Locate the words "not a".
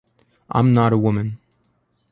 0.73-0.97